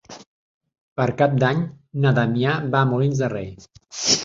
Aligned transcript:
Per 0.99 1.05
Cap 1.19 1.35
d'Any 1.43 1.61
na 2.07 2.15
Damià 2.21 2.57
va 2.75 2.83
a 2.87 2.91
Molins 2.95 3.25
de 3.25 3.31
Rei. 3.37 3.55